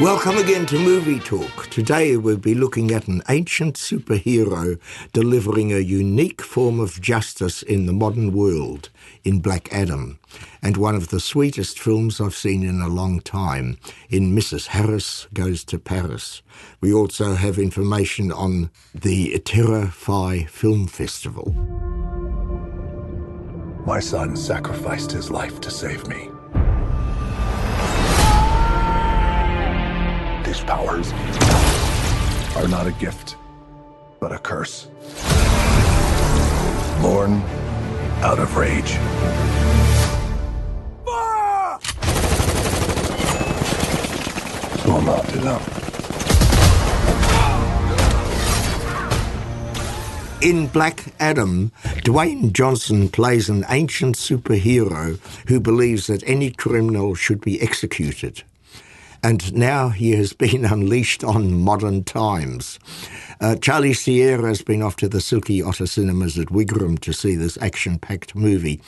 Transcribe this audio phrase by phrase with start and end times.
[0.00, 1.70] Welcome again to Movie Talk.
[1.70, 4.80] Today we'll be looking at an ancient superhero
[5.12, 8.90] delivering a unique form of justice in the modern world
[9.22, 10.18] in Black Adam,
[10.60, 14.66] and one of the sweetest films I've seen in a long time in Mrs.
[14.66, 16.42] Harris Goes to Paris.
[16.80, 21.52] We also have information on the Terrify Film Festival.
[23.86, 26.33] My son sacrificed his life to save me.
[30.62, 31.12] Powers
[32.56, 33.36] are not a gift,
[34.20, 34.88] but a curse.
[37.02, 37.42] Born
[38.22, 38.98] out of rage.
[44.80, 45.60] Swarmatelam.
[50.42, 51.72] In Black Adam,
[52.04, 58.42] Dwayne Johnson plays an ancient superhero who believes that any criminal should be executed.
[59.24, 62.78] And now he has been unleashed on modern times.
[63.40, 67.34] Uh, Charlie Sierra has been off to the Silky Otter cinemas at Wigram to see
[67.34, 68.80] this action packed movie.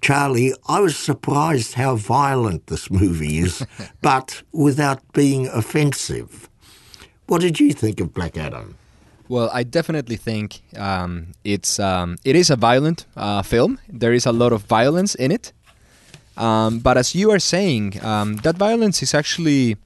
[0.00, 3.64] Charlie, I was surprised how violent this movie is,
[4.00, 6.48] but without being offensive.
[7.26, 8.76] What did you think of Black Adam?
[9.28, 13.78] Well, I definitely think um, it's um, it is a violent uh, film.
[13.88, 15.52] There is a lot of violence in it,
[16.36, 19.76] um, but as you are saying, um, that violence is actually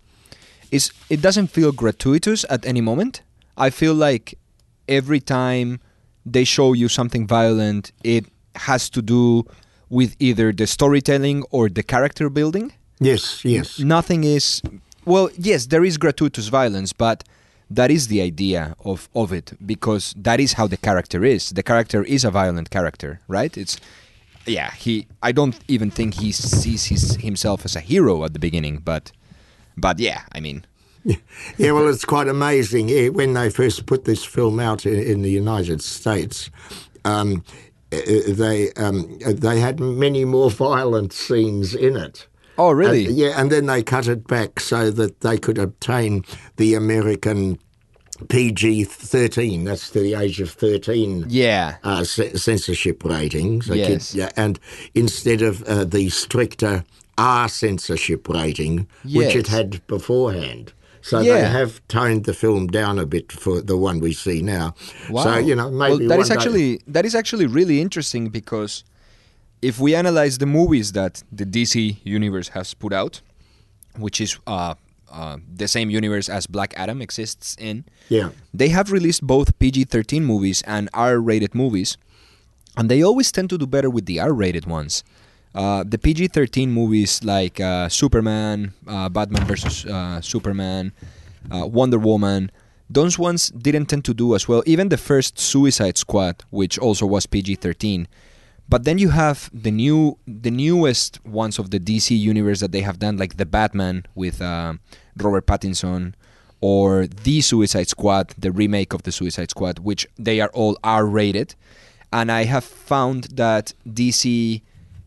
[0.70, 3.22] is it doesn't feel gratuitous at any moment.
[3.56, 4.38] I feel like
[4.88, 5.80] every time
[6.24, 8.26] they show you something violent, it
[8.56, 9.46] has to do
[9.88, 12.72] with either the storytelling or the character building.
[12.98, 13.78] Yes, yes.
[13.78, 14.62] Nothing is
[15.04, 17.22] well, yes, there is gratuitous violence, but
[17.70, 21.50] that is the idea of, of it because that is how the character is.
[21.50, 23.56] The character is a violent character, right?
[23.56, 23.78] It's
[24.46, 28.38] yeah, he I don't even think he sees his, himself as a hero at the
[28.38, 29.12] beginning, but
[29.76, 30.64] but yeah, I mean
[31.56, 32.88] yeah, well, it's quite amazing.
[33.14, 36.50] When they first put this film out in, in the United States,
[37.04, 37.44] um,
[37.92, 37.98] uh,
[38.28, 42.26] they um, they had many more violent scenes in it.
[42.58, 43.06] Oh, really?
[43.06, 46.24] And, yeah, and then they cut it back so that they could obtain
[46.56, 47.58] the American
[48.28, 51.26] PG 13, that's to the age of 13.
[51.28, 51.76] Yeah.
[51.82, 53.68] Uh, censorship ratings.
[53.68, 54.14] Yes.
[54.14, 54.58] yeah, and
[54.94, 56.84] instead of uh, the stricter
[57.18, 60.72] R censorship rating, which it had beforehand.
[61.00, 64.74] So they have toned the film down a bit for the one we see now.
[65.08, 65.22] Wow.
[65.22, 68.28] So, you know, well, maybe that one is day- actually that is actually really interesting
[68.28, 68.82] because
[69.62, 73.22] if we analyze the movies that the DC universe has put out,
[73.96, 74.74] which is uh,
[75.10, 78.30] uh, the same universe as Black Adam exists in, Yeah.
[78.52, 81.96] they have released both PG-13 movies and R-rated movies,
[82.76, 85.02] and they always tend to do better with the R-rated ones.
[85.54, 90.92] Uh, the PG-13 movies like uh, Superman, uh, Batman versus uh, Superman,
[91.50, 92.50] uh, Wonder Woman,
[92.90, 94.62] those ones didn't tend to do as well.
[94.66, 98.06] Even the first Suicide Squad, which also was PG-13.
[98.68, 102.80] But then you have the new, the newest ones of the DC universe that they
[102.80, 104.74] have done, like the Batman with uh,
[105.16, 106.14] Robert Pattinson,
[106.60, 111.54] or the Suicide Squad, the remake of the Suicide Squad, which they are all R-rated.
[112.12, 114.62] And I have found that DC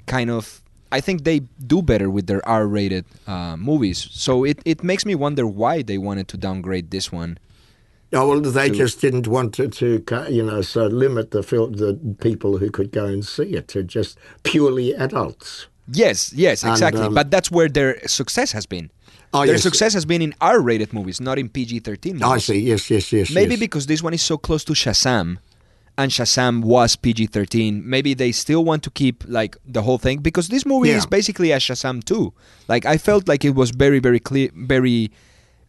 [0.06, 0.62] kind of
[0.92, 4.08] I think they do better with their R-rated uh, movies.
[4.12, 7.38] So it, it makes me wonder why they wanted to downgrade this one.
[8.12, 11.94] Oh, well, they just didn't want to, to, you know, so limit the film, the
[12.22, 15.68] people who could go and see it to just purely adults.
[15.92, 17.02] Yes, yes, And, exactly.
[17.04, 18.90] um, but that's where their success has been.
[19.32, 19.64] Oh, their yes.
[19.64, 22.22] success has been in R-rated movies, not in PG-13 movies.
[22.24, 22.60] I see.
[22.60, 23.32] Yes, yes, yes.
[23.32, 23.60] Maybe yes.
[23.60, 25.38] because this one is so close to Shazam,
[25.98, 27.84] and Shazam was PG-13.
[27.84, 30.98] Maybe they still want to keep like the whole thing because this movie Yeah.
[30.98, 32.34] is basically a Shazam too.
[32.68, 35.12] Like I felt like it was very, very clear, very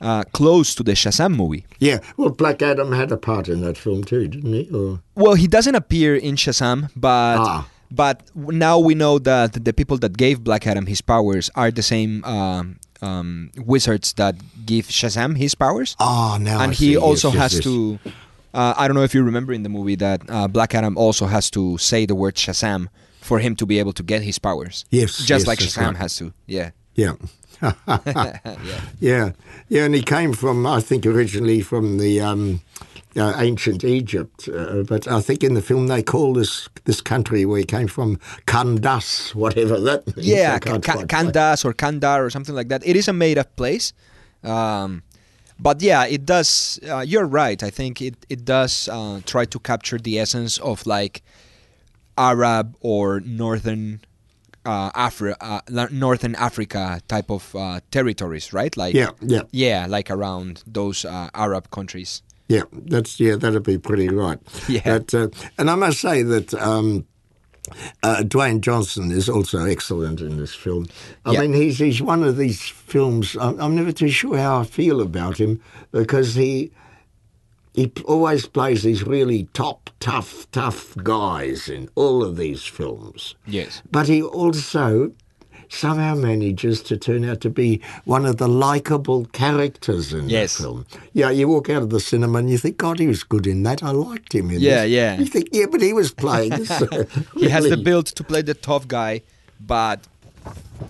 [0.01, 1.65] uh, close to the Shazam movie.
[1.79, 4.69] Yeah, well, Black Adam had a part in that film too, didn't he?
[4.75, 7.69] Or Well, he doesn't appear in Shazam, but Ah.
[7.91, 11.83] but now we know that the people that gave Black Adam his powers are the
[11.83, 14.37] same um, um, wizards that
[14.67, 16.87] give Shazam his powers, ah, now I and see.
[16.87, 17.65] he Yes, also yes, has yes.
[17.65, 17.99] to
[18.53, 21.27] Uh, I don't know if you remember in the movie that uh, Black Adam also
[21.27, 22.89] has to say the word Shazam
[23.21, 24.85] for him to be able to get his powers.
[24.91, 25.97] Yes, just like Shazam right.
[26.03, 26.33] has to.
[26.49, 26.71] Yeah.
[26.97, 27.15] Yeah.
[27.63, 28.57] yeah,
[29.01, 29.33] yeah,
[29.69, 32.61] yeah, and he came from, I think, originally from the um,
[33.17, 37.45] uh, ancient Egypt, uh, but I think in the film they call this this country
[37.45, 38.17] where he came from
[38.47, 40.29] Kandas, whatever that means.
[40.29, 42.87] Yeah, Kandas or Kandar or something like that.
[42.87, 43.93] It is a made up place.
[44.43, 45.03] Um,
[45.59, 46.81] but yeah, it does.
[46.89, 47.63] Uh, you're right.
[47.63, 51.23] I think it, it does uh, try to capture the essence of like
[52.17, 54.01] Arab or Northern
[54.65, 55.61] uh, Afri- uh,
[55.91, 58.77] Northern Africa type of uh, territories, right?
[58.77, 59.43] Like Yeah, yeah.
[59.53, 62.23] yeah, like around those uh, Arab countries.
[62.49, 64.39] Yeah, that's yeah, that'd be pretty right.
[64.69, 64.83] Yeah.
[64.99, 65.29] But, uh,
[65.59, 67.07] and I must say that um,
[68.03, 70.87] uh, Dwayne Johnson is also excellent in this film.
[71.25, 71.41] I Yeah.
[71.43, 73.37] mean, he's he's one of these films.
[73.41, 75.61] I'm, I'm never too sure how I feel about him
[75.93, 76.73] because he
[77.75, 83.35] he always plays these really top, tough, tough guys in all of these films.
[83.47, 83.83] Yes.
[83.91, 85.13] But he also
[85.69, 90.57] somehow manages to turn out to be one of the likable characters in Yes.
[90.57, 90.87] the film.
[91.13, 93.63] Yeah, you walk out of the cinema and you think, God, he was good in
[93.63, 93.81] that.
[93.83, 94.91] I liked him in Yeah, this.
[94.91, 95.19] yeah.
[95.21, 96.71] You think, yeah, but he was playing this.
[96.73, 97.05] uh,
[97.37, 99.23] He has the build to play the tough guy,
[99.65, 100.01] but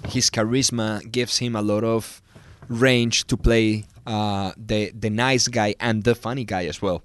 [0.08, 2.22] his charisma gives him a lot of
[2.70, 7.02] range to play uh, the the nice guy and the funny guy as well,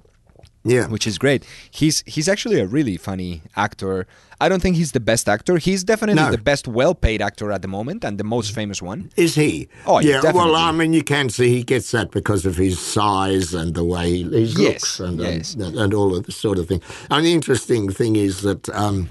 [0.63, 0.87] Yeah.
[0.87, 1.43] which is great.
[1.71, 4.05] He's he's actually a really funny actor.
[4.39, 5.57] I don't think he's the best actor.
[5.57, 6.29] He's definitely No.
[6.31, 9.09] the best well-paid actor at the moment and the most famous one.
[9.15, 9.67] Is he?
[9.85, 10.21] Oh, yeah, yeah.
[10.21, 10.51] definitely.
[10.51, 13.83] Well, I mean, you can see he gets that because of his size and the
[13.85, 15.53] way he, he Yes, looks and, yes.
[15.55, 16.81] and and all of this sort of thing.
[17.09, 19.07] And the interesting thing is that um,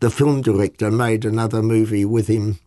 [0.00, 2.58] the film director made another movie with him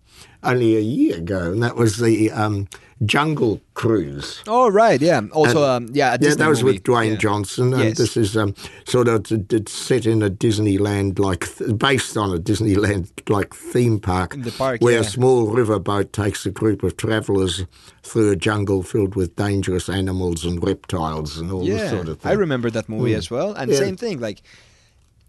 [0.43, 2.67] only a year ago, and that was the um,
[3.05, 4.43] Jungle Cruise.
[4.47, 5.21] Oh right, yeah.
[5.33, 6.75] Also, um, yeah, a Yeah, that was movie.
[6.77, 7.15] with Dwayne Yeah.
[7.17, 7.97] Johnson, and Yes.
[7.97, 8.53] this is um,
[8.85, 13.99] sort of t- set in a Disneyland like, th- based on a Disneyland like theme
[13.99, 14.99] park, In the park, where yeah.
[15.01, 17.65] a small riverboat takes a group of travellers
[18.03, 22.31] through a jungle filled with dangerous animals and reptiles and all this sort of thing.
[22.31, 23.53] I remember that movie as well.
[23.53, 23.77] And Yeah.
[23.77, 24.41] same thing, like,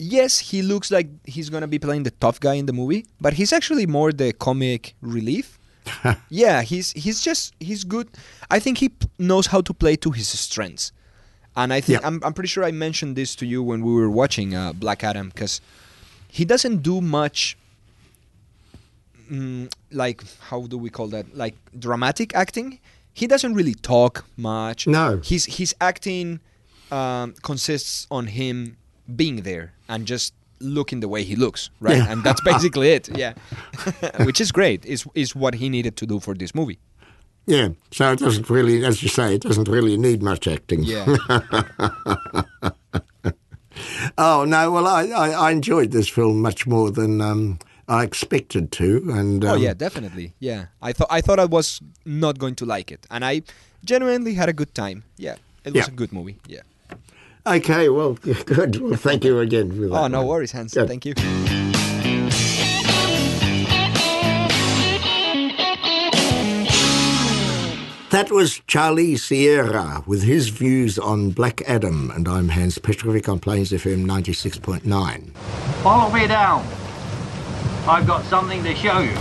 [0.03, 3.33] yes, he looks like he's gonna be playing the tough guy in the movie, but
[3.35, 5.59] he's actually more the comic relief.
[6.31, 8.09] yeah, he's he's just he's good.
[8.51, 10.93] I think he p- knows how to play to his strengths,
[11.57, 12.07] and I think Yeah.
[12.07, 15.03] I'm I'm pretty sure I mentioned this to you when we were watching uh, Black
[15.05, 15.61] Adam because
[16.29, 17.57] he doesn't do much.
[19.31, 21.27] Mm, like how do we call that?
[21.37, 22.79] Like dramatic acting.
[23.15, 24.87] He doesn't really talk much.
[24.87, 25.21] No.
[25.25, 26.41] His his acting
[26.91, 28.77] um, consists on him
[29.17, 31.97] being there and just looking the way he looks, right?
[31.97, 32.12] Yeah.
[32.12, 33.09] And that's basically it.
[33.19, 33.35] Yeah,
[34.27, 34.85] which is great.
[34.87, 36.79] Is is what he needed to do for this movie.
[37.47, 40.85] Yeah, so it doesn't really, as you say, it doesn't really need much acting.
[40.85, 41.06] Yeah.
[44.19, 47.59] Oh no, well, I, I, I enjoyed this film much more than um,
[47.89, 48.87] I expected to,
[49.19, 50.35] and oh um, yeah, definitely.
[50.41, 53.43] Yeah, I thought I thought I was not going to like it, and I
[53.85, 55.03] genuinely had a good time.
[55.17, 55.93] Yeah, it was Yeah.
[55.93, 56.37] a good movie.
[56.47, 56.62] Yeah.
[57.47, 58.12] Okay, well,
[58.47, 58.81] good.
[58.81, 59.94] Well, thank you again for that.
[59.94, 60.29] Oh no one.
[60.29, 60.75] worries, Hans.
[60.75, 60.89] Good.
[60.89, 61.15] Thank you.
[68.11, 73.39] That was Charlie Sierra with his views on Black Adam, and I'm Hans Petrovic on
[73.41, 75.33] Plains FM 96.9.
[75.83, 76.61] Follow me down.
[77.89, 79.17] I've got something to show you.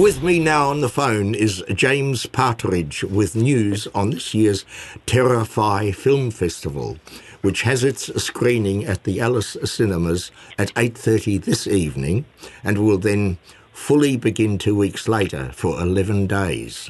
[0.00, 4.64] With me now on the phone is James Partridge with news on this year's
[5.04, 6.96] Terrify Film Festival,
[7.42, 12.24] which has its screening at the Alice Cinemas at 8:30 this evening
[12.64, 13.36] and will then
[13.74, 16.88] fully begin 2 weeks later for 11 days.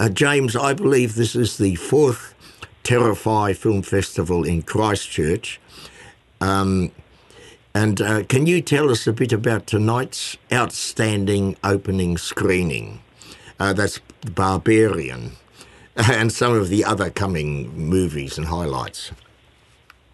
[0.00, 2.34] Uh, James, I believe this is the fourth
[2.82, 5.60] Terrify Film Festival in Christchurch.
[7.74, 13.00] And uh, can you tell us a bit about tonight's outstanding opening screening?
[13.60, 14.00] Uh, that's
[14.34, 15.32] Barbarian,
[15.96, 19.12] and some of the other coming movies and highlights.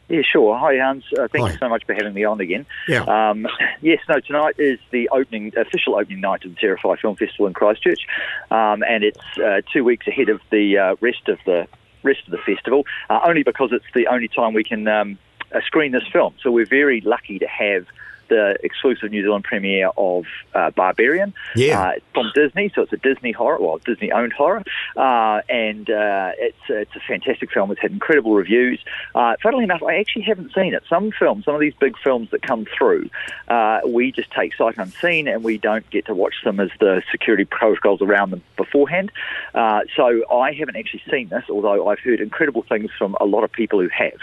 [0.09, 0.57] Yeah, sure.
[0.57, 1.05] Hi, Hans.
[1.13, 1.53] Uh, thank Hi.
[1.53, 2.65] you so much for having me on again.
[2.87, 3.03] Yeah.
[3.03, 3.47] Um,
[3.81, 7.55] yes, no, tonight is the opening, official opening night of the Terrify Film Festival in
[7.55, 8.07] Christchurch,
[8.51, 11.67] um, and it's uh, two weeks ahead of the uh, rest of the
[12.03, 12.85] rest of the festival.
[13.11, 15.19] Uh, only because it's the only time we can um,
[15.55, 16.35] uh, screen this film.
[16.43, 17.87] So we're very lucky to have
[18.29, 21.35] the exclusive New Zealand premiere of uh, Barbarian.
[21.55, 21.81] Yeah.
[21.81, 24.63] Uh, from Disney, so it's a Disney horror, well, Disney owned horror.
[24.97, 27.71] Uh, and uh, it's, it's a fantastic film.
[27.71, 28.81] It's had incredible reviews.
[29.15, 30.83] Uh, funnily enough, I actually haven't seen it.
[30.89, 33.11] Some films, some of these big films that come through,
[33.49, 37.03] uh, we just take sight unseen and we don't get to watch them as the
[37.11, 39.13] security protocols around them beforehand.
[39.55, 43.45] Uh, so I haven't actually seen this, although I've heard incredible things from a lot
[43.45, 44.21] of people who have.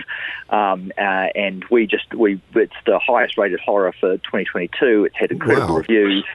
[0.49, 5.05] Um, uh, and we just, we it's the highest rated horror for 2022.
[5.05, 5.79] It's had incredible Wow.
[5.79, 6.25] reviews.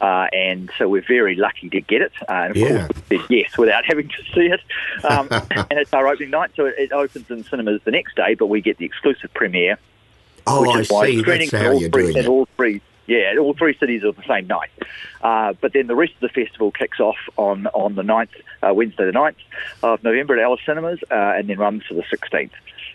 [0.00, 2.12] Uh, and so we're very lucky to get it.
[2.28, 2.68] Uh, and of Yeah.
[2.86, 4.60] course, we said yes without having to see it.
[5.04, 8.34] Um, and it's our opening night, so it, it opens in cinemas the next day,
[8.34, 9.76] but we get the exclusive premiere
[10.46, 11.22] Oh, which I is why see.
[11.22, 12.26] That's in how all you're three, doing it.
[12.28, 14.70] all three, yeah, all three cities are the same night.
[15.20, 18.28] Uh, but then the rest of the festival kicks off on on the 9th,
[18.62, 19.34] uh, Wednesday the 9th
[19.82, 22.50] of November at Alice Cinemas, uh, and then runs to the 16th.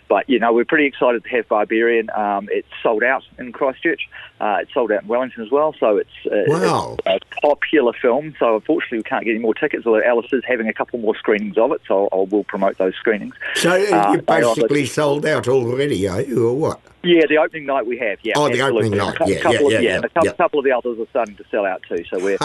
[0.08, 2.10] But you know we're pretty excited to have Barbarian.
[2.14, 4.08] Um, it's sold out in Christchurch.
[4.40, 5.74] Uh, it's sold out in Wellington as well.
[5.78, 6.96] So it's, uh, Wow.
[7.06, 8.34] it's a popular film.
[8.38, 9.86] So unfortunately we can't get any more tickets.
[9.86, 12.94] Although Alice is having a couple more screenings of it, so I will promote those
[12.96, 13.34] screenings.
[13.54, 16.80] So uh, you're basically sold out already, are you, or what?
[17.04, 18.18] Yeah, the opening night we have.
[18.22, 18.34] Yeah.
[18.36, 18.86] Oh, the absolutely.
[18.88, 19.16] opening A night.
[19.18, 20.32] cou- Yeah, couple yeah, of, yeah, yeah, a couple, yeah.
[20.32, 22.04] couple of the others are starting to sell out too.
[22.10, 22.38] So we're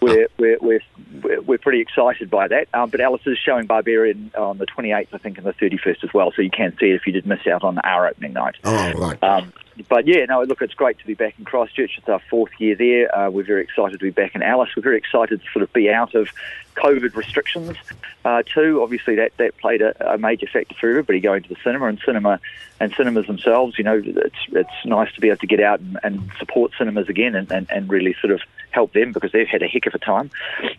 [0.00, 0.80] we're, we're we're
[1.22, 2.68] we're we're pretty excited by that.
[2.74, 6.12] Um, but Alice is showing Barbarian on the 28th, I think, and the 31st as
[6.14, 6.32] well.
[6.34, 8.56] So you can see it if you did miss out on our opening night.
[8.64, 9.22] Oh, right.
[9.22, 9.52] Um,
[9.88, 11.98] but yeah, no, look, it's great to be back in Christchurch.
[11.98, 13.14] It's our fourth year there.
[13.14, 14.70] Uh, we're very excited to be back in Alice.
[14.76, 16.28] We're very excited to sort of be out of
[16.76, 17.76] COVID restrictions
[18.24, 18.82] uh, too.
[18.82, 22.00] Obviously, that that played a, a major factor for everybody going to the cinema and
[22.04, 22.40] cinema
[22.80, 23.78] and cinemas themselves.
[23.78, 27.08] You know, it's it's nice to be able to get out and, and support cinemas
[27.08, 28.40] again and, and, and really sort of
[28.72, 30.30] help them because they've had a heck of a time.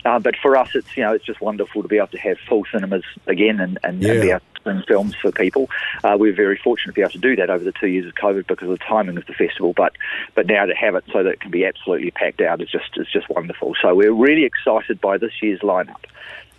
[0.06, 2.38] Uh, but for us, it's you know it's just wonderful to be able to have
[2.48, 5.70] full cinemas again and, and, and be able to screen films for people.
[6.04, 8.16] Uh, we're very fortunate to be able to do that over the two years of
[8.16, 9.74] COVID because of the timing of the festival.
[9.74, 9.94] But
[10.36, 12.98] but now to have it so that it can be absolutely packed out is just
[12.98, 13.76] is just wonderful.
[13.82, 16.04] So we're really excited by this year's lineup.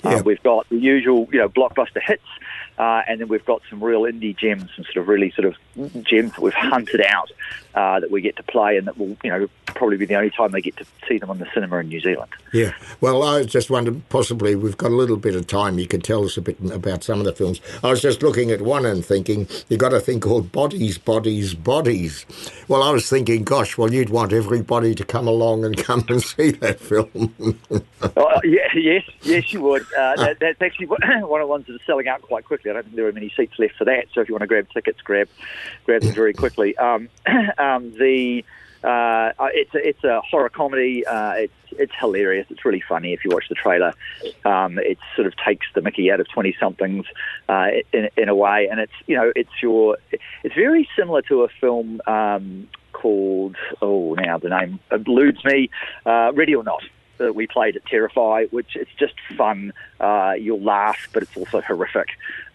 [0.04, 0.16] Yeah.
[0.16, 2.26] Uh, we've got the usual, you know, blockbuster hits,
[2.78, 5.54] uh, and then we've got some real indie gems, some sort of really sort of
[6.02, 7.30] gems that we've hunted out
[7.74, 10.30] uh, that we get to play, and that will, you know, probably be the only
[10.30, 12.30] time they get to see them on the cinema in New Zealand.
[12.52, 12.72] Yeah.
[13.00, 15.78] Well, I was just wondered, possibly we've got a little bit of time.
[15.78, 17.60] You could tell us a bit about some of the films.
[17.82, 21.54] I was just looking at one and thinking, you've got a thing called Bodies, Bodies,
[21.54, 22.24] Bodies.
[22.68, 26.22] Well, I was thinking, gosh, well, you'd want everybody to come along and come and
[26.22, 27.34] see that film.
[28.16, 29.82] Oh, yeah, yes, yes, you would.
[29.96, 32.70] Uh, that, that's actually one one of the ones that are selling out quite quickly.
[32.70, 34.06] I don't think there are many seats left for that.
[34.12, 35.28] So if you want to grab tickets, grab
[35.84, 36.76] grab them very quickly.
[36.76, 37.08] Um,
[37.58, 38.44] um, the
[38.84, 41.06] uh, it's a, it's a horror comedy.
[41.06, 42.46] Uh, it's it's hilarious.
[42.50, 43.94] It's really funny if you watch the trailer.
[44.44, 47.06] Um, it sort of takes the Mickey out of twenty somethings
[47.48, 49.96] uh, in in a way, and it's you know it's your
[50.42, 55.70] it's very similar to a film um, called oh now the name eludes me.
[56.04, 56.82] Uh, Ready or Not
[57.18, 59.72] that we played at Terrify, which it's just fun.
[60.00, 62.08] Uh, you'll laugh, but it's also horrific.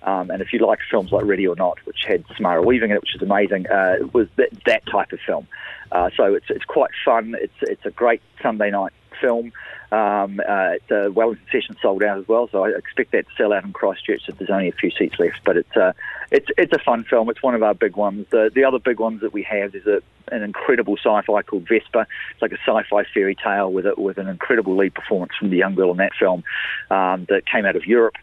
[0.04, 2.96] Um, and if you like films like Ready or Not, which had Samara Weaving in
[2.96, 5.48] it, which is amazing, uh, it was that, that type of film.
[5.92, 7.36] Uh, so it's it's quite fun.
[7.40, 9.52] It's it's a great Sunday night film.
[9.92, 13.54] Um, uh, the Wellington session sold out as well, so I expect that to sell
[13.54, 14.30] out in Christchurch.
[14.30, 15.94] If there's only a few seats left, but it's uh,
[16.32, 17.30] it's it's a fun film.
[17.30, 18.28] It's one of our big ones.
[18.30, 22.06] The the other big ones that we have is a, an incredible sci-fi called Vesper.
[22.34, 25.58] It's like a sci-fi fairy tale with a, with an incredible lead performance from the
[25.58, 26.44] young girl in that film
[26.92, 28.16] um, that came out of Europe.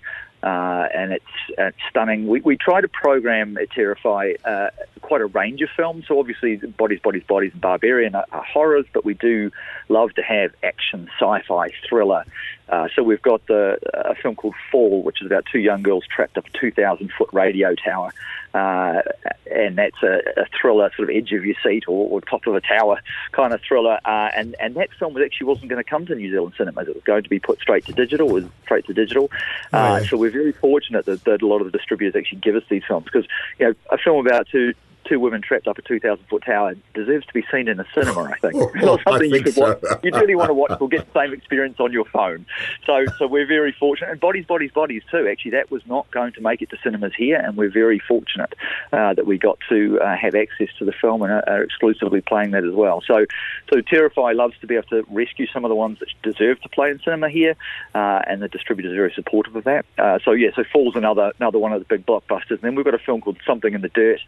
[0.43, 1.25] Uh, and it's,
[1.59, 2.29] it's stunning.
[2.29, 4.69] We, we try to program at Terrify uh,
[5.07, 6.05] quite a range of films.
[6.09, 9.53] So obviously, Bodies, Bodies, Bodies, and Barbarian are, are horrors, but we do
[9.89, 12.25] love to have action, sci-fi, thriller.
[12.69, 16.05] Uh, so we've got the, a film called Fall, which is about two young girls
[16.09, 18.13] trapped up a 2,000 foot radio tower.
[18.53, 19.03] Uh,
[19.49, 22.57] and that's a, a thriller, sort of edge of your seat or, or top of
[22.57, 22.99] a tower
[23.31, 24.01] kind of thriller.
[24.05, 26.89] Uh, and, and that film was actually wasn't going to come to New Zealand cinemas.
[26.89, 29.31] It was going to be put straight to digital, was straight to digital.
[29.73, 30.09] Uh, yeah.
[30.09, 32.83] So we're very fortunate that, that a lot of the distributors actually give us these
[32.89, 33.27] films because,
[33.61, 34.75] you know, a film about two
[35.09, 38.23] two women trapped up a 2,000 foot tower deserves to be seen in a cinema,
[38.23, 38.55] I think.
[38.55, 39.79] It's not I something you could so.
[39.83, 40.05] watch.
[40.05, 42.47] You really want to watch or get the same experience on your phone.
[42.85, 44.11] So, so we're very fortunate.
[44.11, 45.27] And Bodies, Bodies, Bodies too.
[45.29, 48.53] Actually, that was not going to make it to cinemas here, and we're very fortunate
[48.93, 52.21] uh, that we got to uh, have access to the film and are, are exclusively
[52.21, 53.03] playing that as well.
[53.07, 53.27] So,
[53.73, 56.69] so Terrify loves to be able to rescue some of the ones that deserve to
[56.69, 57.57] play in cinema here,
[57.95, 59.87] uh, and the distributors are very supportive of that.
[59.99, 62.51] Uh, so yeah, so Falls another another one of the big blockbusters.
[62.51, 64.21] And then we've got a film called Something in the Dirt,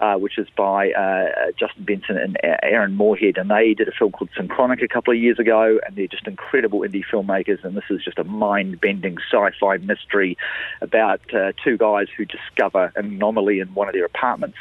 [0.00, 4.10] uh, which is by uh, Justin Benson and Aaron Moorhead, and they did a film
[4.10, 7.62] called Synchronic a couple of years ago, and they're just incredible indie filmmakers.
[7.62, 10.38] And this is just a mind-bending sci-fi mystery
[10.80, 14.56] about uh, two guys who discover an anomaly in one of their apartments.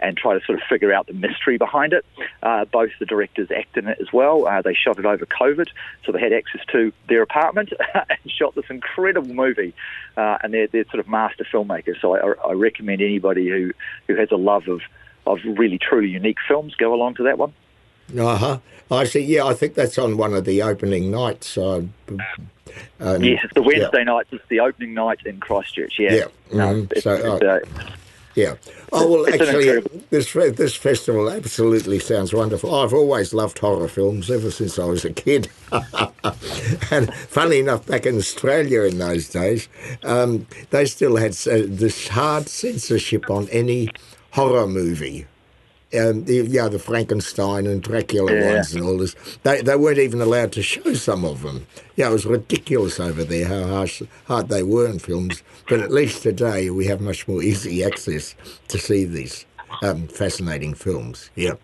[0.00, 2.04] And try to sort of figure out the mystery behind it.
[2.42, 4.46] Uh, both the directors act in it as well.
[4.46, 5.68] Uh, they shot it over COVID,
[6.04, 9.74] so they had access to their apartment and shot this incredible movie.
[10.16, 12.00] Uh, and they're, they're sort of master filmmakers.
[12.00, 13.72] So I, I recommend anybody who,
[14.06, 14.80] who has a love of,
[15.26, 17.52] of really truly unique films go along to that one.
[18.18, 18.58] Uh huh.
[18.90, 19.20] I see.
[19.20, 21.56] Yeah, I think that's on one of the opening nights.
[21.56, 21.82] Uh,
[22.98, 24.04] um, yes, it's the Wednesday yeah.
[24.04, 24.26] night.
[24.32, 25.98] It's the opening night in Christchurch.
[25.98, 26.26] Yeah.
[26.50, 26.64] Yeah.
[26.64, 26.98] Um, mm-hmm.
[26.98, 27.60] so, uh,
[28.40, 28.54] yeah.
[28.92, 29.80] Oh well, actually,
[30.10, 32.74] this this festival absolutely sounds wonderful.
[32.74, 35.50] I've always loved horror films ever since I was a kid.
[36.90, 39.68] and funny enough, back in Australia in those days,
[40.04, 43.90] um, they still had uh, this hard censorship on any
[44.32, 45.26] horror movie
[45.98, 48.54] um, the, yeah, the Frankenstein and Dracula yeah.
[48.54, 49.14] ones and all this.
[49.42, 51.66] They, they weren't even allowed to show some of them.
[51.96, 55.42] Yeah, it was ridiculous over there how harsh, hard they were in films.
[55.68, 58.34] But at least today we have much more easy access
[58.68, 59.46] to see these
[59.82, 61.30] um, fascinating films.
[61.34, 61.54] Yeah.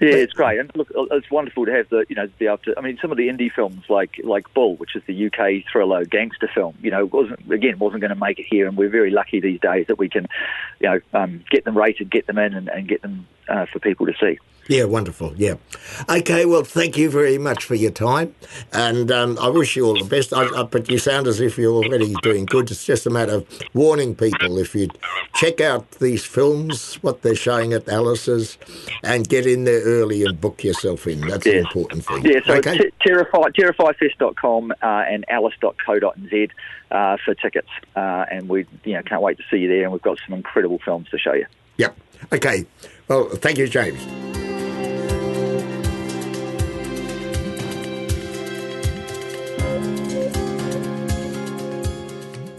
[0.00, 2.58] Yeah, it's great, and look, it's wonderful to have the you know to be able
[2.58, 2.74] to.
[2.76, 6.04] I mean, some of the indie films like like Bull, which is the UK thriller
[6.04, 9.10] gangster film, you know, wasn't again wasn't going to make it here, and we're very
[9.10, 10.26] lucky these days that we can,
[10.80, 13.78] you know, um, get them rated, get them in, and, and get them uh, for
[13.78, 14.38] people to see.
[14.68, 15.32] Yeah, wonderful.
[15.36, 15.54] Yeah.
[16.08, 18.34] Okay, well, thank you very much for your time.
[18.72, 20.32] And um, I wish you all the best.
[20.32, 22.70] I, I, but you sound as if you're already doing good.
[22.70, 24.88] It's just a matter of warning people if you
[25.34, 28.58] check out these films, what they're showing at Alice's,
[29.04, 31.20] and get in there early and book yourself in.
[31.20, 31.52] That's yes.
[31.52, 32.24] the important thing.
[32.24, 32.78] Yeah, so okay?
[32.78, 36.50] t- terrify, terrifyfest.com uh, and alice.co.nz
[36.90, 37.68] uh, for tickets.
[37.94, 39.84] Uh, and we you know, can't wait to see you there.
[39.84, 41.46] And we've got some incredible films to show you.
[41.76, 41.96] Yep.
[42.32, 42.66] Okay.
[43.08, 44.35] Well, thank you, James.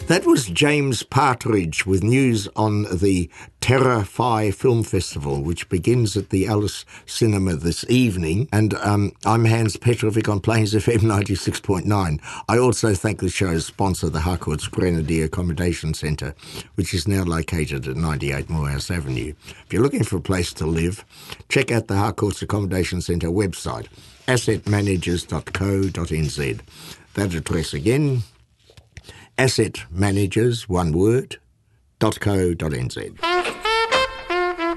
[0.07, 6.47] That was James Partridge with news on the Terrify Film Festival, which begins at the
[6.47, 8.47] Alice Cinema this evening.
[8.53, 12.21] And um, I'm Hans Petrovic on Plains FM 96.9.
[12.47, 16.33] I also thank the show's sponsor, the Harcourts Grenadier Accommodation Centre,
[16.75, 19.33] which is now located at 98 Moorhouse Avenue.
[19.65, 21.03] If you're looking for a place to live,
[21.49, 23.87] check out the Harcourts Accommodation Centre website,
[24.29, 26.59] assetmanagers.co.nz.
[27.15, 28.23] That address again,
[29.37, 31.37] asset managers, one word,
[31.99, 33.17] .co.nz.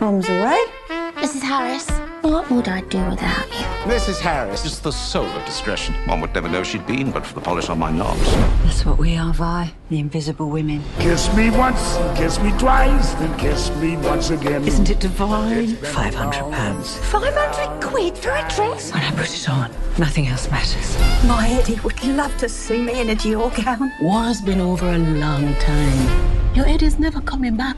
[0.01, 0.80] Mom's away.
[1.21, 1.43] Mrs.
[1.43, 1.91] Harris,
[2.23, 3.67] what would I do without you?
[3.85, 4.21] Mrs.
[4.21, 5.95] Harris is the soul of discretion.
[6.07, 8.25] One would never know she'd been but for the polish on my knobs.
[8.65, 9.71] That's what we are, Vi.
[9.91, 10.83] The invisible women.
[10.99, 14.67] Kiss me once, kiss me twice, then kiss me once again.
[14.67, 15.77] Isn't it divine?
[15.77, 16.97] Five hundred pounds.
[17.11, 18.91] Five hundred quid for a dress?
[18.91, 20.99] When I put it on, nothing else matters.
[21.29, 23.93] My Eddie would love to see me in a Dior gown.
[24.01, 26.55] War's been over a long time.
[26.55, 27.77] Your Eddie's never coming back.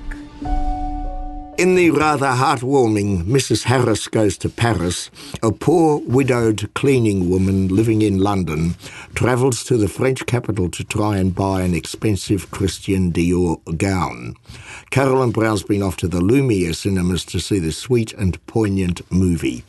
[1.59, 3.65] In the rather heartwarming Mrs.
[3.65, 5.11] Harris Goes to Paris,
[5.43, 8.75] a poor widowed cleaning woman living in London
[9.15, 14.35] travels to the French capital to try and buy an expensive Christian Dior gown.
[14.91, 19.63] Carolyn Brown's been off to the Lumiere cinemas to see the sweet and poignant movie.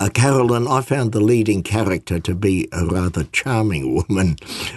[0.00, 4.36] Uh, Carolyn, I found the leading character to be a rather charming woman.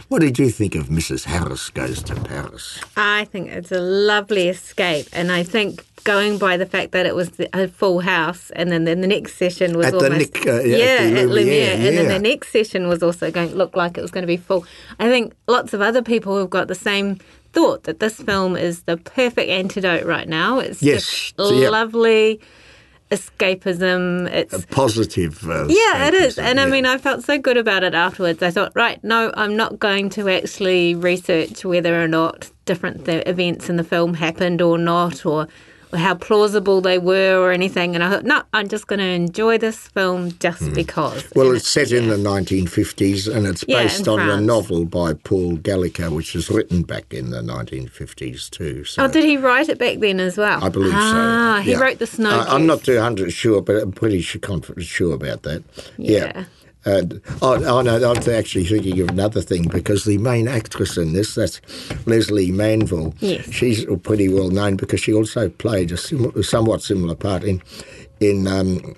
[0.10, 1.25] What did you think of Mrs.
[1.25, 2.80] Harris Goes to Paris?
[2.95, 7.15] I think it's a lovely escape, and I think going by the fact that it
[7.15, 10.62] was a full house, and then, then the next session was at almost Nick, uh,
[10.62, 11.91] yeah, at, Lumiere, Lumiere, and yeah.
[11.91, 14.38] then the next session was also going to look like it was going to be
[14.38, 14.65] full.
[14.99, 17.19] I think lots of other people have got the same
[17.54, 20.60] thought that this film is the perfect antidote right now.
[20.60, 22.39] It's yes, just lovely
[23.11, 24.27] escapism.
[24.31, 25.47] It's a positive.
[25.47, 26.37] Uh, yeah, it is.
[26.37, 26.65] And yeah.
[26.65, 28.41] I mean, I felt so good about it afterwards.
[28.41, 33.27] I thought, right, no, I'm not going to actually research whether or not different th-
[33.27, 35.47] events in the film happened or not, or
[35.95, 37.95] how plausible they were or anything.
[37.95, 40.75] And I thought, no, I'm just going to enjoy this film just mm.
[40.75, 41.25] because.
[41.36, 41.99] Well, it's, it's set yeah.
[41.99, 44.41] in the 1950s and it's yeah, based on France.
[44.41, 48.84] a novel by Paul Gallico, which was written back in the 1950s too.
[48.84, 50.63] So oh, did he write it back then as well?
[50.63, 51.63] I believe ah, so.
[51.63, 51.79] he yeah.
[51.79, 52.45] wrote The Snow.
[52.47, 55.63] I'm not 200 sure, but I'm pretty sure, confident, sure about that.
[55.97, 56.45] Yeah.
[56.85, 61.13] And oh, oh no, I'm actually thinking of another thing because the main actress in
[61.13, 61.59] this, that's
[62.05, 63.15] Lesley Manville.
[63.19, 63.51] Yes.
[63.51, 67.61] She's pretty well known because she also played a sim- somewhat similar part in
[68.19, 68.95] in um,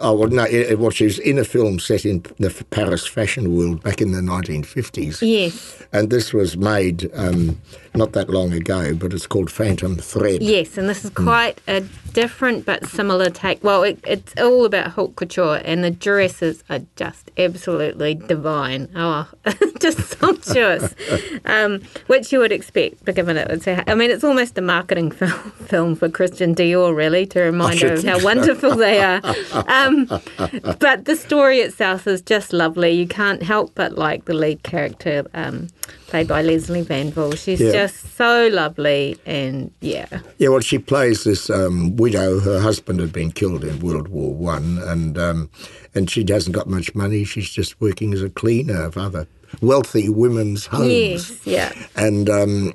[0.00, 0.44] Oh well, no.
[0.44, 4.12] It, well, she was in a film set in the Paris fashion world back in
[4.12, 5.18] the 1950s.
[5.20, 5.82] Yes.
[5.92, 7.60] And this was made um,
[7.94, 10.42] not that long ago, but it's called Phantom Thread.
[10.42, 11.80] Yes, and this is quite a
[12.12, 13.62] different but similar take.
[13.64, 18.88] Well, it, it's all about haute couture, and the dresses are just absolutely divine.
[18.94, 19.28] Oh,
[19.80, 20.94] just sumptuous,
[21.44, 23.82] um, which you would expect, given it would say.
[23.86, 27.94] I mean, it's almost a marketing film, film for Christian Dior, really, to remind her
[27.94, 28.24] of how so.
[28.24, 29.20] wonderful they are.
[29.66, 29.89] Um,
[30.78, 32.90] but the story itself is just lovely.
[32.92, 35.24] You can't help but like the lead character.
[35.34, 35.68] Um,
[36.06, 37.32] played by Lesley Manville.
[37.36, 37.70] She's Yeah.
[37.72, 40.20] just so lovely and yeah.
[40.38, 42.40] Yeah, well, she plays this um, widow.
[42.40, 45.50] Her husband had been killed in World War One, and um,
[45.94, 47.24] and she hasn't got much money.
[47.24, 49.26] She's just working as a cleaner of other
[49.60, 50.90] wealthy women's homes.
[50.92, 51.72] Yes, yeah.
[51.96, 52.72] And um,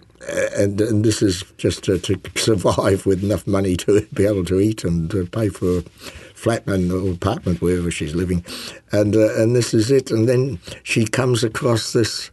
[0.56, 4.60] and and this is just to, to survive with enough money to be able to
[4.62, 5.84] eat and to pay for
[6.46, 8.46] flat and or apartment wherever she's living,
[8.92, 10.12] and uh, and this is it.
[10.12, 12.30] And then she comes across this.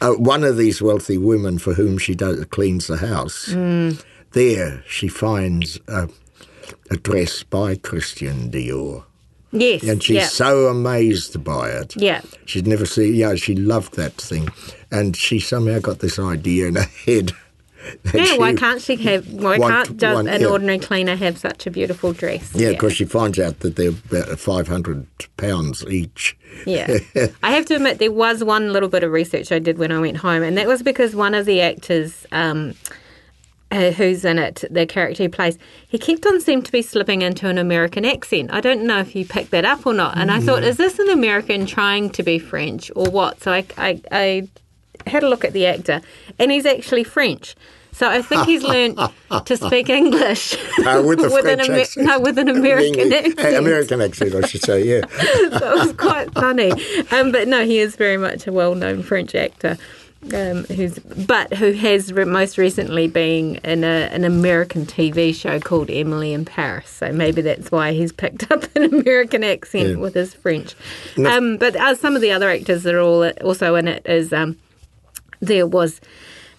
[0.00, 3.48] Uh, one of these wealthy women for whom she does cleans the house.
[3.50, 4.04] Mm.
[4.32, 6.08] There, she finds a,
[6.90, 9.04] a dress by Christian Dior.
[9.52, 9.84] Yes.
[9.84, 10.26] And she's yeah.
[10.26, 11.96] so amazed by it.
[11.96, 12.20] Yeah.
[12.44, 14.48] She'd never seen, yeah, she loved that thing.
[14.90, 17.32] And she somehow got this idea in her head.
[18.14, 19.32] Yeah, why can't she have?
[19.32, 20.46] Why want- can't just want- an yeah.
[20.46, 22.52] ordinary cleaner have such a beautiful dress?
[22.54, 26.36] Yeah, because she finds out that they're about 500 pounds each.
[26.66, 26.98] Yeah.
[27.42, 30.00] I have to admit, there was one little bit of research I did when I
[30.00, 32.74] went home, and that was because one of the actors um,
[33.70, 37.22] uh, who's in it, the character he plays, he kept on seeming to be slipping
[37.22, 38.50] into an American accent.
[38.52, 40.16] I don't know if you picked that up or not.
[40.16, 43.42] And I thought, is this an American trying to be French or what?
[43.42, 44.48] So I, I, I
[45.08, 46.00] had a look at the actor,
[46.38, 47.54] and he's actually French.
[47.96, 48.98] So I think he's learned
[49.46, 50.54] to speak English
[50.86, 52.06] Uh, with the an French Amer- accent.
[52.06, 53.56] no, with an American accent.
[53.56, 55.00] American accent, I should say, yeah.
[55.50, 56.70] that was quite funny.
[57.10, 59.78] Um, but no, he is very much a well-known French actor.
[60.34, 65.60] Um, who's but who has re- most recently been in a, an American TV show
[65.60, 66.88] called Emily in Paris.
[66.90, 69.96] So maybe that's why he's picked up an American accent Yeah.
[69.96, 70.74] with his French.
[71.16, 71.30] No.
[71.30, 74.32] Um, but uh, some of the other actors that are all also in it is
[74.32, 74.56] um,
[75.40, 76.00] there was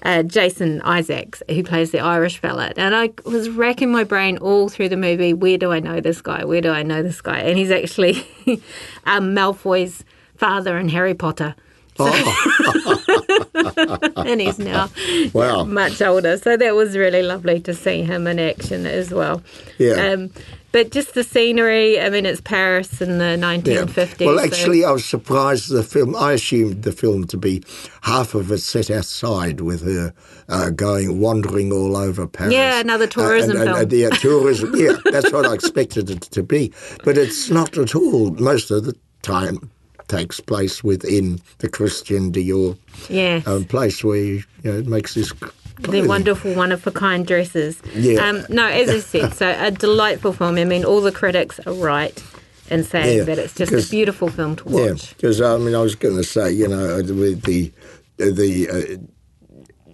[0.07, 2.71] uh, Jason Isaacs, who plays the Irish fella.
[2.77, 6.21] And I was racking my brain all through the movie where do I know this
[6.21, 6.45] guy?
[6.45, 7.39] Where do I know this guy?
[7.39, 8.25] And he's actually
[9.05, 10.05] um, Malfoy's
[10.37, 11.55] father in Harry Potter.
[14.17, 14.89] and he's now
[15.33, 15.63] Wow.
[15.65, 16.37] much older.
[16.37, 19.41] So that was really lovely to see him in action as well.
[19.77, 20.11] Yeah.
[20.13, 20.29] Um,
[20.77, 23.35] but just the scenery, I mean, it's Paris in the Yeah.
[23.37, 24.27] 1950s.
[24.27, 26.15] Well, so- actually, I was surprised the film.
[26.15, 27.63] I assumed the film to be
[28.01, 30.13] half of it set outside with her
[30.49, 32.53] uh, going wandering all over Paris.
[32.53, 33.81] Yeah, another tourism and, and, film.
[33.81, 34.75] and, yeah, tourism.
[34.75, 36.71] Yeah, that's what I expected it to be,
[37.03, 38.29] but it's not at all.
[38.35, 39.71] Most of the time
[40.07, 42.77] takes place within the Christian Dior
[43.09, 43.47] Yes.
[43.47, 45.33] um, place where you know, it makes this.
[45.79, 47.81] The wonderful one of a kind dresses.
[47.95, 48.27] Yeah.
[48.27, 50.57] Um, no, as I said, so a delightful film.
[50.57, 52.21] I mean, all the critics are right
[52.69, 54.73] in saying Yeah, that it's just a beautiful film to watch.
[55.09, 57.71] Yeah, because I mean, I was going to say, you know, with the
[58.17, 58.97] the uh,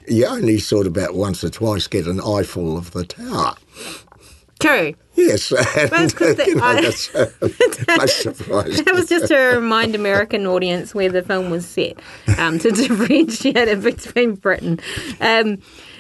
[0.08, 3.56] you only sort of about once or twice get an eyeful of the tower.
[4.64, 4.94] True.
[5.16, 7.30] Yes, and, it's 'cause the- you know, I- that's uh,
[7.98, 8.84] most surprising.
[8.86, 12.00] That was just to remind American audience where the film was set,
[12.40, 14.80] um, to differentiate it between Britain
[15.22, 15.60] um,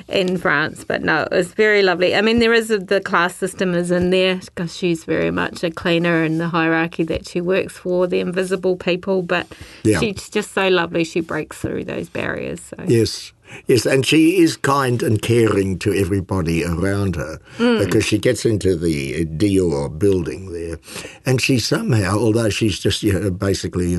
[0.10, 0.84] and France.
[0.84, 2.16] But no, it was very lovely.
[2.16, 5.64] I mean, there is a, the class system is in there because she's very much
[5.64, 9.22] a cleaner in the hierarchy that she works for, the invisible people.
[9.22, 9.46] But
[9.84, 10.00] Yeah.
[10.00, 11.04] she's just so lovely.
[11.04, 12.62] She breaks through those barriers.
[12.62, 12.78] So.
[12.88, 13.32] Yes,
[13.68, 17.84] yes, and she is kind and caring to everybody around her Mm.
[17.84, 20.78] because she gets into the Dior building there,
[21.26, 23.98] and she somehow, although she's just you know, basically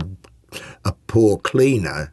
[0.85, 2.12] a poor cleaner,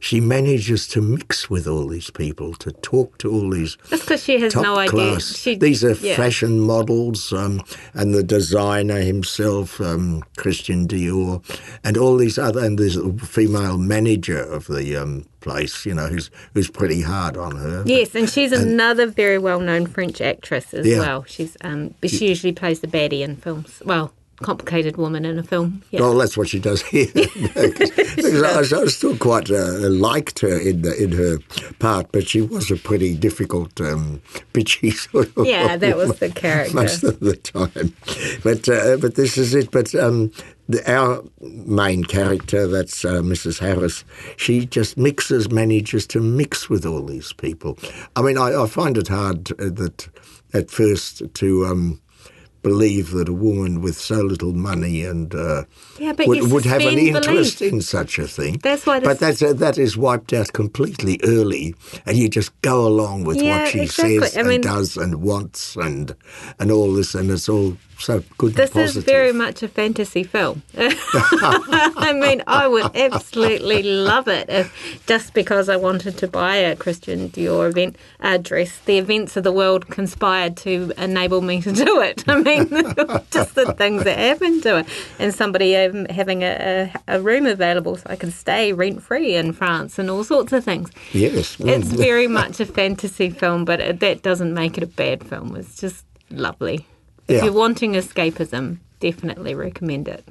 [0.00, 4.22] she manages to mix with all these people, to talk to all these That's because
[4.24, 4.90] she has top no idea.
[4.90, 5.36] class.
[5.36, 6.16] She, These are yeah.
[6.16, 7.60] fashion models, um,
[7.94, 11.42] and the designer himself, um, Christian Dior,
[11.84, 16.06] and all these other, and there's a female manager of the um, place, you know,
[16.08, 17.82] who's who's pretty hard on her.
[17.86, 20.98] Yes, and she's And- another very well-known French actress as Yeah.
[21.00, 21.24] well.
[21.28, 23.80] She's um, but she usually plays the baddie in films.
[23.84, 25.82] Well, complicated woman in a film.
[25.90, 26.00] Yeah.
[26.00, 27.06] Well, that's what she does here.
[27.12, 31.38] Because I, I still quite uh, liked her in the, in her
[31.78, 34.20] part, but she was a pretty difficult, um,
[34.52, 35.46] bitchy sort of.
[35.46, 36.74] Yeah, that was the character.
[36.74, 37.94] most of the time.
[38.42, 39.70] But uh, but this is it.
[39.70, 40.30] But um,
[40.68, 43.58] the, our main character, that's uh, Mrs.
[43.58, 44.04] Harris,
[44.36, 47.78] she just mixes, manages to mix with all these people.
[48.16, 50.08] I mean, I, I find it hard uh, that
[50.52, 51.66] at first to.
[51.66, 52.00] Um,
[52.70, 55.62] believe that a woman with so little money and uh,
[55.98, 57.72] Yeah, would, would have an interest belief.
[57.72, 58.58] in such a thing.
[58.62, 61.74] That's why But that's uh, that is wiped out completely early,
[62.06, 64.18] and you just go along with Yeah, what she exactly.
[64.18, 66.14] says I and mean- does and wants and
[66.58, 70.62] and all this, and it's all so good This is very much a fantasy film.
[70.76, 76.76] I mean, I would absolutely love it if just because I wanted to buy a
[76.76, 81.72] Christian Dior event uh, dress, the events of the world conspired to enable me to
[81.72, 82.24] do it.
[82.28, 82.68] I mean,
[83.30, 84.86] just the things that happen to it,
[85.18, 89.34] and somebody um, having a, a, a room available so I can stay rent free
[89.36, 90.90] in France and all sorts of things.
[91.12, 91.56] yes.
[91.60, 95.56] It's very much a fantasy film, but that doesn't make it a bad film.
[95.56, 96.86] It's just lovely.
[97.28, 97.44] If Yeah.
[97.44, 100.24] you're wanting escapism, definitely recommend it.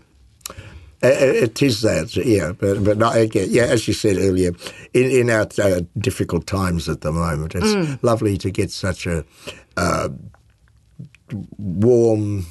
[1.04, 1.08] Uh,
[1.44, 3.48] It is that, yeah, but but not again.
[3.52, 4.52] Yeah, as you said earlier,
[4.94, 7.98] in in our uh, difficult times at the moment, it's Mm.
[8.02, 9.24] lovely to get such a
[9.78, 10.10] uh,
[11.58, 12.46] warm,